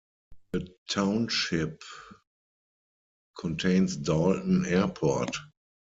[0.51, 1.83] The township
[3.37, 5.37] contains Dalton Airport.